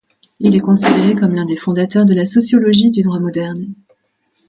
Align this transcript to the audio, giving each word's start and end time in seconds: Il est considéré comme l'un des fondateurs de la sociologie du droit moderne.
Il 0.39 0.55
est 0.55 0.59
considéré 0.61 1.13
comme 1.13 1.35
l'un 1.35 1.45
des 1.45 1.55
fondateurs 1.57 2.05
de 2.07 2.15
la 2.15 2.25
sociologie 2.25 2.89
du 2.89 3.03
droit 3.03 3.19
moderne. 3.19 3.71